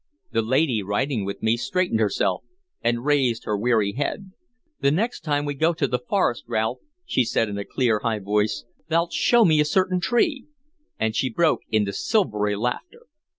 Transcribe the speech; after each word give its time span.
The 0.31 0.41
lady 0.41 0.81
riding 0.81 1.25
with 1.25 1.43
me 1.43 1.55
straightened 1.57 1.99
herself 1.99 2.41
and 2.81 3.05
raised 3.05 3.43
her 3.43 3.55
weary 3.55 3.91
head. 3.93 4.31
"The 4.79 4.89
next 4.89 5.19
time 5.19 5.45
we 5.45 5.53
go 5.53 5.73
to 5.73 5.85
the 5.87 5.99
forest, 5.99 6.45
Ralph," 6.47 6.79
she 7.05 7.23
said 7.23 7.47
in 7.49 7.57
a 7.59 7.65
clear, 7.65 7.99
high 8.01 8.17
voice, 8.17 8.65
"thou 8.89 9.03
'lt 9.03 9.13
show 9.13 9.45
me 9.45 9.59
a 9.59 9.63
certain 9.65 9.99
tree," 9.99 10.47
and 10.99 11.15
she 11.15 11.29
broke 11.29 11.61
into 11.69 11.93
silvery 11.93 12.55
laughter. 12.55 13.01